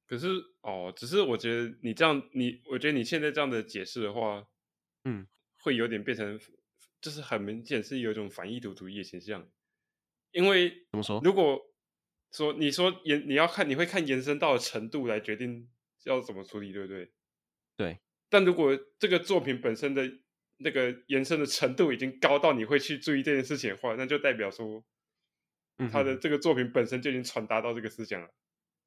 [0.07, 0.27] 可是
[0.61, 4.47] 哦，只是我觉得你这样，你我觉得你现在这样的解释的话，
[5.03, 6.39] 嗯，会有点变成，
[7.01, 9.49] 就是很明显是有一种反意图主义的倾向，
[10.31, 11.19] 因为怎么说？
[11.23, 11.59] 如果
[12.31, 15.69] 说你说延你要看你会看延伸到的程度来决定
[16.03, 17.11] 要怎么处理，对不对？
[17.75, 17.99] 对。
[18.29, 20.19] 但如果这个作品本身的
[20.57, 24.85] 那个延伸的程度已经高到你会去注意这件事情的话，那就代表说，
[25.91, 28.29] 他的这个作品本身就已经传达到这个思想了，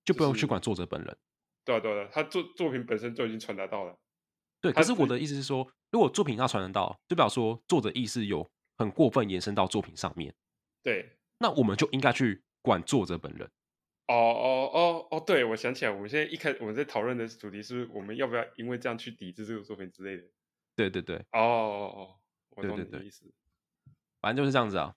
[0.05, 1.17] 就不用去管作者本人。
[1.65, 3.99] 对啊，对啊，他作作品本身就已经传达到了。
[4.61, 10.35] 对，可是我的意思是说，如果作品要传达到，就表示说作者意识有很过分延伸到作品上面。
[10.83, 12.43] 对，那我们就应该去。
[12.61, 13.49] 管作者本人。
[14.09, 20.25] 哦哦哦哦，对，我想起来，我们现在一开始我们在讨论的主题是，我们要不要因为这样去抵制这个作品之类的。
[20.75, 21.17] 对对对。
[21.33, 22.21] 哦哦哦，
[22.57, 23.25] 我懂你的意思。
[24.21, 24.95] 反正就是这样子啊。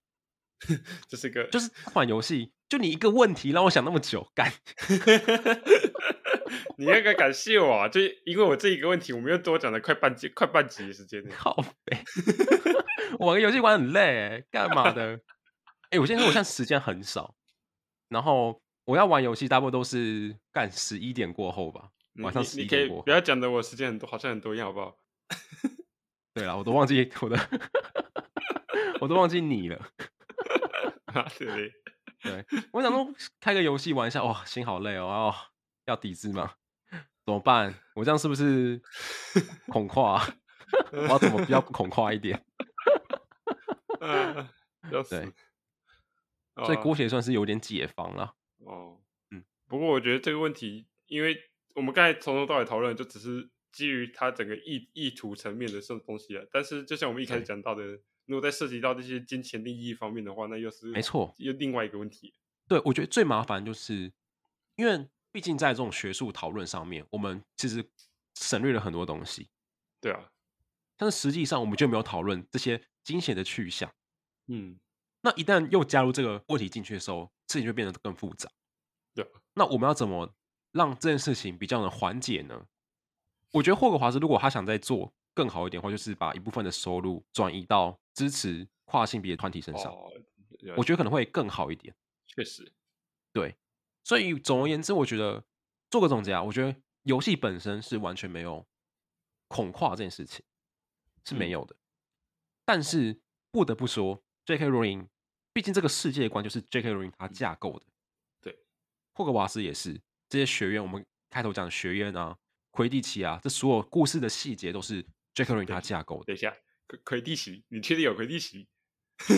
[1.07, 4.51] 这是个，就是这款游戏，就你一个问题让我想那么久，干。
[6.77, 11.23] 你应该感谢我啊，就因为我这一个问题，我们又多讲了快半集，快半集的时间。
[11.31, 11.97] 好肥。
[13.19, 15.15] 我玩游戏玩很累，干嘛的？
[15.89, 17.35] 哎、欸，我现在说我现在时间很少。
[18.09, 23.03] 然后我要玩游戏，大部分都是干十一点过后吧，晚上十一点过后。
[23.03, 24.97] 不要讲的我时间很多，好像很多样，好不好？
[26.33, 27.49] 对了，我都忘记我的，
[28.99, 29.79] 我都忘记你了。
[31.37, 31.71] 对对，
[32.21, 35.35] 对，我想说开个游戏玩一下，哇，心好累哦，哦
[35.85, 36.53] 要抵制吗？
[37.25, 37.73] 怎么办？
[37.95, 38.81] 我这样是不是
[39.67, 40.21] 恐跨？
[40.91, 42.43] 我要怎么比较恐跨一点？
[44.91, 45.31] 要死对。
[46.65, 48.35] 所以郭协算是有点解放了。
[48.59, 48.99] 哦，
[49.31, 51.35] 嗯，不过我觉得这个问题，因为
[51.75, 56.43] 我们刚才从头到尾讨论，就只是基于它整个意意图层面的这种东西啊。
[56.51, 57.83] 但是，就像我们一开始讲到的，
[58.31, 62.33] 如果在涉及到这些金钱利益方面的话，那又是没错，又另外一个问题。
[62.65, 64.13] 对，我觉得最麻烦就是，
[64.77, 67.85] 因为毕竟在这种学术讨论上面，我们其实
[68.35, 69.49] 省略了很多东西。
[69.99, 70.31] 对啊，
[70.95, 73.93] 但是实际上我们就没有讨论这些金钱的去向。
[74.47, 74.79] 嗯，
[75.21, 78.49] 那一旦又加入这个问题进去的时候，事情就变得更复杂。
[79.13, 80.33] 对，那我们要怎么
[80.71, 82.65] 让这件事情比较能缓解呢？
[83.51, 89.91] 我觉得霍格华兹如果他想再做更好一点的话，就是把一部分的收入转移到支持跨性别团体身上。
[89.91, 90.11] 哦，
[90.77, 91.95] 我觉得可能会更好一点。
[92.27, 92.71] 确实，
[93.33, 93.55] 对。
[94.03, 95.43] 所以总而言之，我觉得
[95.89, 98.65] 做个总结啊，我觉得游戏本身是完全没有
[99.47, 100.43] 恐跨这件事情
[101.25, 101.75] 是没有的。
[101.75, 101.77] 嗯，
[102.65, 103.21] 但是
[103.51, 104.67] 不得不说，J.K.
[104.67, 105.07] 罗琳，
[105.53, 106.91] 毕竟这个世界观就是 J.K.
[106.91, 107.85] 罗琳他架构的。
[108.41, 108.57] 对，
[109.13, 112.37] 霍格瓦斯也是这些学院，我们开头讲的学院啊。
[112.71, 115.53] 魁地奇啊，这所有故事的细节都是 J.K.
[115.53, 116.25] 罗琳他架构的。
[116.25, 116.55] 等一下，
[116.91, 118.67] 魁魁地奇，你确定有魁地奇？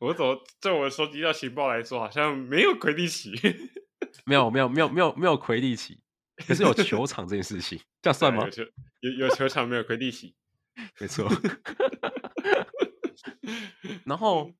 [0.00, 3.32] 我怎么在我收集到情报来说，好像没有魁地奇？
[4.24, 6.00] 没有，没有，没有，没有，没有魁地奇。
[6.46, 8.44] 可是有球场这件事情，这样算吗？
[8.44, 8.62] 有球，
[9.00, 10.34] 有有球场，没有魁地奇，
[10.98, 11.28] 没错。
[14.06, 14.54] 然后，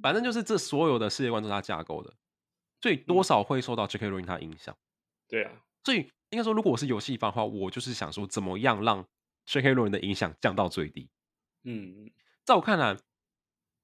[0.00, 2.14] 反正就是这所有的世界观都是他架构的。
[2.80, 4.08] 所以多少会受到 J.K.
[4.08, 4.76] 罗琳他的影响，
[5.26, 5.50] 对啊。
[5.84, 9.06] 所以应该说，如果我是游戏方的话，我就是想说，怎么样让
[9.46, 9.72] J.K.
[9.72, 11.08] 罗琳的影响降到最低。
[11.62, 12.10] 嗯，
[12.44, 12.96] 在我看来，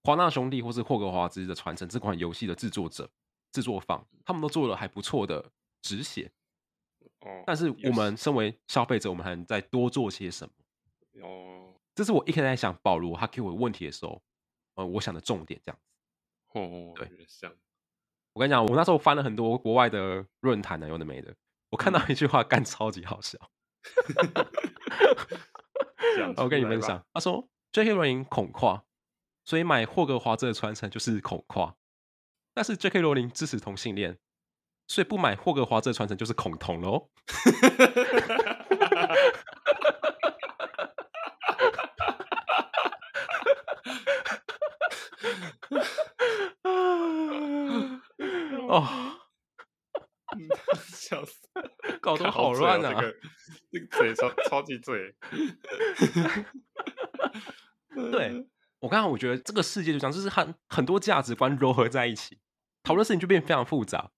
[0.02, 3.08] 华纳兄弟或是霍格华兹的传承这款游戏的制作者、
[3.52, 6.32] 制作方，他们都做了还不错的止血。
[7.20, 11.22] 哦，但是我们身为消费者，我们还能再多做些什么？
[11.22, 14.20] 哦，这是我一开始在想保罗他给我问题的时候，
[14.74, 16.58] 呃，我想的重点这样子。
[16.58, 17.54] 哦，对，像。
[18.32, 21.34] 我跟你讲，我那时候翻了很多国外的论坛呢，有的没的。
[21.70, 23.38] 我看到一句话，干超级好笑。
[26.36, 27.92] 我跟你分享，他说：“J.K.
[27.92, 28.82] 罗琳恐跨，
[29.44, 31.74] 所以买霍格华兹的传承就是恐跨。
[32.52, 33.00] 但是 J.K.
[33.00, 34.18] 罗琳支持同性恋，
[34.88, 37.08] 所以不买霍格华兹的传承就是恐同喽。
[48.68, 49.09] ”哦，
[50.88, 51.48] 笑死！
[52.00, 52.92] 搞得好乱啊！
[52.92, 53.16] 这个
[53.70, 55.14] 这个嘴超超级嘴。
[58.12, 58.46] 对，
[58.78, 62.38] 我刚刚我觉得这个世界就这样，就是很很多价值观糅合在一起，
[62.82, 64.10] 讨论事情就变得非常复杂，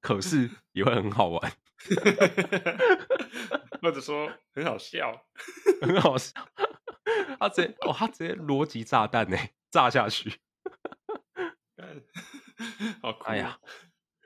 [0.00, 1.52] 可是也会很好玩
[3.82, 5.26] 或者说很好笑，
[5.80, 6.32] 很好笑。
[7.38, 9.36] 他直接哦，他直接逻辑炸弹呢，
[9.70, 10.38] 炸下去，
[13.02, 13.24] 好酷！
[13.24, 13.58] 哎呀。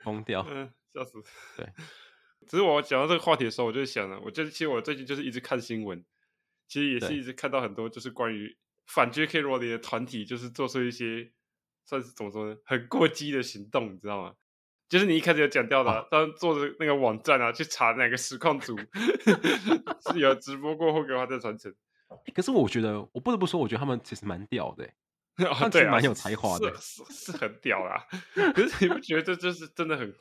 [0.03, 1.21] 疯掉，嗯，笑死。
[1.57, 1.67] 对，
[2.47, 6.03] 只是我讲到这个话题的时候，我就想了，我就其实我最近就是一直看新闻，
[6.67, 9.41] 其实也是一直看到很多就是关于反 J.K.
[9.41, 11.31] 罗琳的团体，就是做出一些
[11.85, 14.33] 算是怎么说呢，很过激的行动，你知道吗？
[14.87, 18.77] 就是你一开始有讲到的、啊，他、哦、做的那个网站啊，去查哪个实况组
[20.13, 21.73] 是有直播过霍格华兹传承。
[22.35, 24.87] 可是我觉得，我不得不说，我觉得他们其实蛮屌的。
[25.37, 27.99] 哦，对啊，蛮有才华的，是是，是很屌啊。
[28.53, 30.13] 可是你不觉得这就是真的很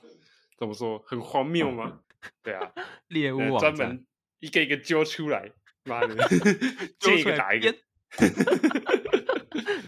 [0.57, 2.01] 怎么说很荒谬吗？
[2.43, 2.73] 对啊，
[3.09, 4.07] 猎物专门
[4.41, 5.51] 一个一个揪出来，
[5.85, 6.15] 妈的，
[6.99, 7.75] 见一个打一个。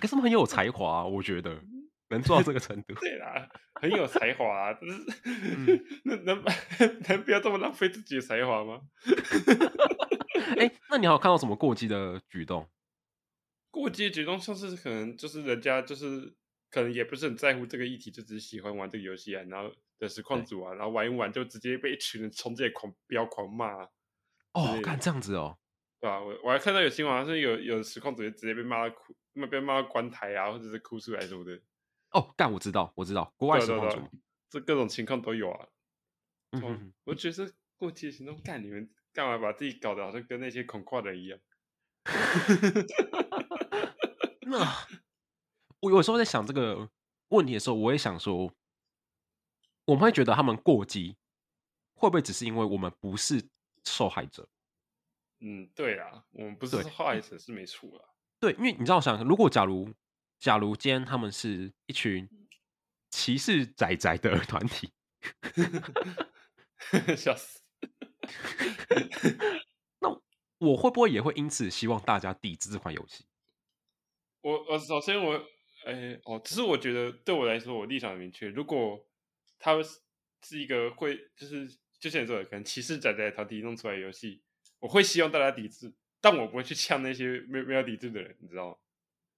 [0.00, 1.60] 可是他们很有才华，我觉得
[2.10, 2.94] 能做到这个程度。
[2.94, 3.48] 对啦，
[3.80, 4.92] 很有才华啊，就是、
[5.24, 5.66] 嗯、
[6.04, 6.44] 能能
[7.08, 8.82] 能不要这么浪费自己的才华吗？
[10.56, 12.68] 哎、欸，那你还有看到什么过激的举动？
[13.70, 16.34] 过激的举动，像是可能就是人家就是
[16.70, 23.88] 可能也不是很在乎这个议题，就只是喜欢玩这个游戏啊，然后的实况组啊，然后玩一玩就直接被一群人冲进来狂飙狂骂、啊。
[24.52, 25.58] 哦，看这样子哦，
[26.00, 26.22] 对吧、啊？
[26.22, 29.14] 我我还看到有新闻，好像有有实况主直接被骂到哭，
[29.50, 31.60] 被骂到关台啊，或者是哭出来什么的。
[32.12, 34.00] 哦，干，我知道，我知道，国外实况主，
[34.48, 35.68] 这各种情况都有啊。
[36.52, 41.38] 嗯哼哼，我觉得过激的行动，干你们干嘛把自己搞得好像跟那些恐跨的人一样？
[44.48, 44.86] 那
[45.80, 46.88] 我有时候在想这个
[47.28, 48.50] 问题的时候，我也想说，
[49.86, 51.16] 我们会觉得他们过激，
[51.94, 53.48] 会不会只是因为我们不是
[53.84, 54.48] 受害者？
[55.40, 58.10] 嗯，对啊，我们不是受害者是没错啊。
[58.38, 59.92] 对，因为你知道，我想，如果假如
[60.38, 62.28] 假如今天他们是一群
[63.10, 64.92] 歧视仔仔的 团体，
[67.16, 67.62] 笑死。
[70.00, 70.08] 那
[70.58, 73.24] 我会不会也会因此希望大家抵制这款游戏？
[74.40, 75.34] 我我首先我
[75.84, 78.48] 哎、欸、哦，只是我觉得对我来说，我立场很明确。
[78.48, 79.06] 如果
[79.58, 79.84] 他们
[80.42, 84.42] 是一个会就是就像你说的，可能歧视仔仔团体弄出来的游戏，
[84.80, 85.92] 我会希望大家抵制。
[86.18, 88.76] 但我不会去呛那些没有没有抵制的人，你知道吗？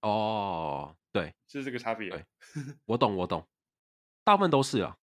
[0.00, 2.08] 哦，对，就是这个差别。
[2.08, 2.24] 对，
[2.86, 3.46] 我懂，我懂，
[4.24, 4.96] 大部分都是啊。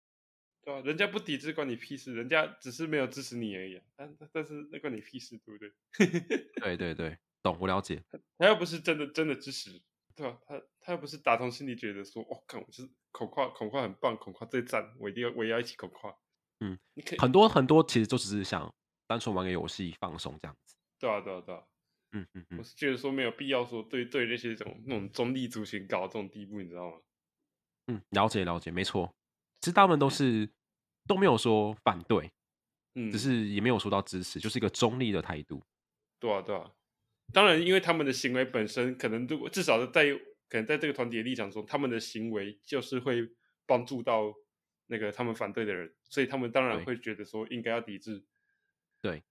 [0.64, 3.84] 对啊，人家不抵制关你屁事，人家只是没有支持你而已，啊。
[3.96, 5.72] 但但是那关你屁事，对不对？
[6.64, 8.02] 对对对，懂，我了解。
[8.40, 9.70] 他又不是真的真的支持，
[10.16, 10.40] 对吧？
[10.48, 16.14] 他他又不是打从心里觉得说，哦，看我就是恐跨恐跨很棒，恐跨最赞，我一定要我也要一起恐跨。
[16.60, 18.70] 嗯，你可以很多很多其实就只是想
[19.08, 20.76] 单纯玩个游戏放松这样子。
[21.00, 21.64] 对啊对啊对啊。
[22.12, 26.98] 嗯嗯嗯，我是觉得说没有必要说对对那些这种那种中立族群搞到这种地步，你知道吗？
[27.88, 29.14] 嗯，了解了解，没错。
[29.62, 30.50] 其实他们都是
[31.08, 32.30] 都没有说反对，
[32.96, 35.64] 嗯，只是也没有说到支持，就是一个中立的态度。
[36.20, 36.70] 对啊，对啊。
[37.34, 40.06] 当然，因为他们的行为本身可能，如果至少是在
[40.50, 43.30] 可能在这个团体的立场中，他们的行为就是会
[43.66, 44.34] 帮助到
[44.88, 48.24] 那个他们反对的人，所以他们当然会觉得说应该要抵制。
[49.02, 49.24] 对。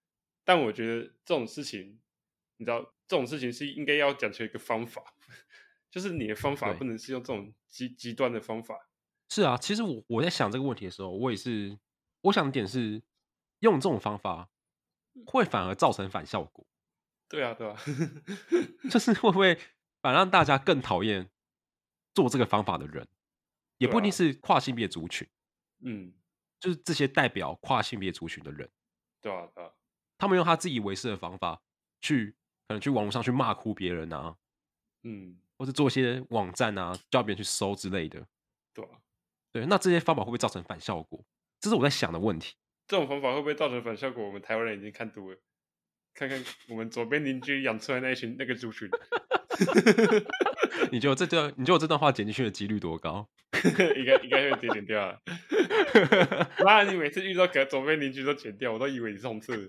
[0.44, 2.00] 但我觉得这种事情，
[2.58, 5.02] 你知道，这种事情是应该要讲求一个方法，
[5.90, 8.90] 就是你的方法不能是用这种极极端的方法。
[9.30, 11.78] 是啊，其实我我在想这个问题的时候，我也是，
[12.20, 13.02] 我想的点是，
[13.60, 14.50] 用这种方法
[15.24, 16.66] 会反而造成反效果。
[17.26, 17.74] 对啊，对啊，
[18.90, 19.58] 就是会不会
[20.04, 21.30] 反而让大家更讨厌
[22.12, 23.08] 做这个方法的人，
[23.78, 25.26] 也不一定是跨性别族群，
[25.80, 26.12] 嗯，
[26.60, 28.68] 就是这些代表跨性别族群的人，
[29.22, 29.72] 对啊，对啊，
[30.18, 31.62] 他们用他自以为是的方法
[32.02, 32.36] 去，
[32.68, 34.36] 可能去网络上去骂哭别人啊，
[35.04, 38.26] 嗯，或是做一些网站啊，叫别人去搜之类的，
[38.74, 38.90] 对啊。
[39.52, 41.24] 对，那这些方法会不会造成反效果？
[41.60, 42.56] 这是我在想的问题。
[42.86, 44.22] 这种方法会不会造成反效果？
[44.26, 45.38] 我们台湾人已经看多了，
[46.12, 48.86] 看看我们左边邻居养出来那一群那个族群。
[50.90, 53.28] 你觉得这段，你觉得我这段话剪进去的几率多高？
[53.96, 55.20] 应该应该会剪掉了。
[56.64, 59.68] 妈，你每次遇到可左边邻居都剪掉，我都以为你是红色的。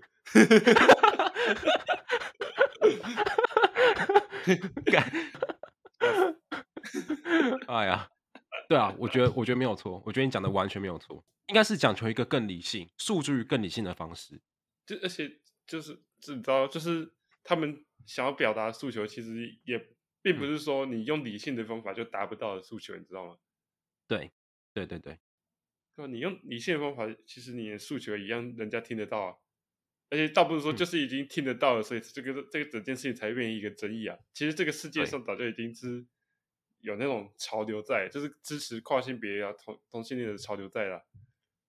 [7.68, 8.08] 哎呀！
[8.68, 14.42] 对啊，我觉得我觉得没有错，我觉得你讲的完全没有错，应该是讲求一个更理性、诉诸于更理性的方式。
[14.88, 15.30] 就而且
[15.68, 17.12] 就是，你知道，就是
[17.46, 19.80] 他们想要表达的诉求，其实也
[20.22, 23.38] 并不是说你用理性的方法就达不到的诉求，你知道吗？
[24.06, 24.34] 对，
[24.74, 25.18] 对对对，
[25.96, 29.36] 对，你用理性的方法，其实你的诉求一样，人家听得到啊。
[30.10, 34.18] 而且倒不是说就是已经听得到了，嗯、所以这个这个整件事情才变成一个争议啊。
[34.34, 36.06] 其实这个世界上早就已经是。
[36.82, 41.04] 有那种潮流在，就是支持跨性别啊、同同性恋的潮流在了。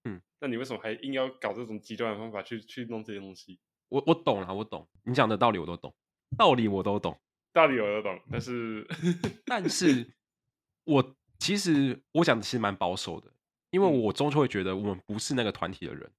[0.04, 3.58] 嗯，那你为什么还硬要搞这种极端的方法去去弄这些东西？
[3.88, 5.94] 我我懂了，我懂你讲的道理，我都懂，
[6.36, 7.18] 道理我都懂，
[7.52, 8.20] 道理我都懂。
[8.30, 8.86] 但是，
[9.44, 10.14] 但是
[10.84, 13.32] 我其实我讲的其实蛮保守的，
[13.70, 16.10] 因为我终究会觉得我们不是那个团体的人。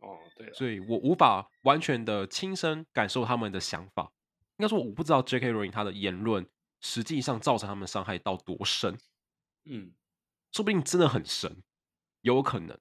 [0.00, 4.12] 哦，对，所以我无法完全的亲身感受他们的想法。
[4.58, 5.52] 应该说，我不知道 J.K.
[5.52, 6.46] Rowling 他的言论。
[6.84, 8.98] 实际上造成他们伤害到多深？
[9.66, 9.92] 嗯，
[10.50, 11.62] 说不定真的很深，
[12.22, 12.76] 有可能。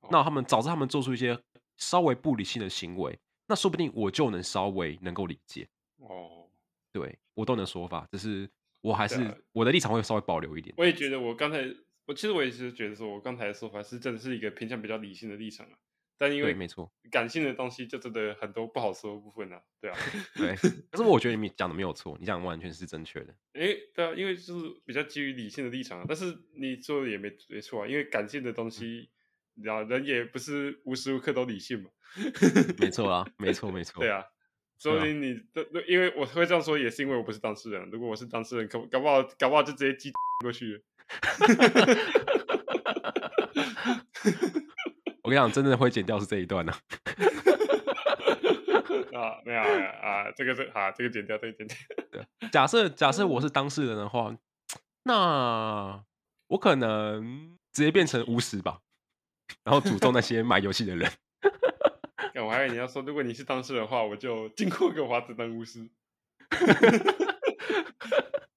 [0.00, 1.38] 哦、那他们导致他们做出一些
[1.76, 5.68] 稍微不理性的行为，那说不定我就能稍微能够理解。
[5.96, 6.48] 哦，
[6.92, 8.48] 对，我都能说法，只是
[8.80, 10.74] 我还是、啊、我的立场会稍微保留一点。
[10.78, 11.64] 我也觉得，我刚才
[12.06, 15.72] 我其实我也是觉得说，我刚才的说法是真的是一个偏向比较理性的立场啊。
[16.16, 19.98] 但因为没错，感性的东西就真的很多不好说的部分啊，对啊，
[20.36, 20.54] 对。
[20.92, 23.34] 可是我觉得你讲的没有错，你讲的完全是正确的。
[23.54, 26.04] 哎、欸，对啊，因为就是比较基于理性的立场啊。
[26.06, 29.10] 但是你说的也没没错啊，因为感性的东西，
[29.54, 31.90] 你知道，人也不是无时无刻都理性嘛。
[32.78, 34.00] 没错啊，没错没 错。
[34.00, 34.24] 对啊，
[34.78, 37.88] 所以你都因为我会这样说，也是因为我不是当事人。
[37.90, 40.80] 如果我是当事人，可搞不好搞不好就直接寄 过去了。
[45.22, 46.78] 我跟你讲，真的会剪掉是这一段呢、啊。
[49.14, 49.66] 啊，没有啊，
[50.02, 51.76] 啊，这个是啊，这个剪掉，这个剪掉。
[52.10, 54.36] 对，假设假设我是当事人的话，
[55.04, 56.04] 那
[56.48, 58.80] 我可能直接变成巫师吧，
[59.62, 61.10] 然后诅咒那些买游戏的人。
[62.36, 65.88] 我还以为你要说，如果你是当事人的话，我就进库给华子当巫师。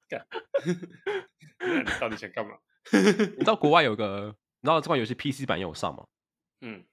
[0.09, 0.27] 干，
[1.59, 2.57] 那你到底想干嘛？
[2.91, 6.05] 你知道 国外有个，你知道这款游戏 PC 版也有上吗？
[6.61, 6.83] 嗯，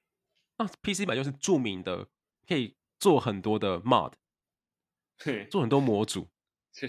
[0.58, 2.06] 那 PC 版就是著名的，
[2.46, 4.12] 可以做很多的 mod，
[5.50, 6.28] 做很多模组。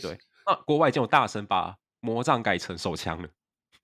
[0.02, 3.30] 对，那国外已经有大神把魔杖改成手枪了。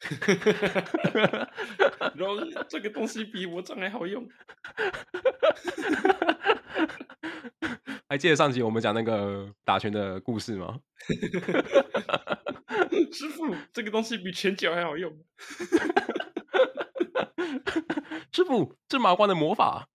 [2.15, 2.35] 然后
[2.67, 4.27] 这个东西比我杖还好用。
[8.09, 10.79] 还记得上集我们讲那个打拳的故事吗？
[13.13, 15.11] 师傅，这个东西比拳脚还好用。
[18.33, 19.87] 师傅，这是麻瓜的魔法。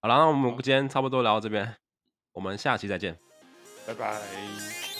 [0.00, 1.76] 好了，那我们今天差不多聊到这边，
[2.32, 3.18] 我们下期再见，
[3.86, 4.95] 拜拜。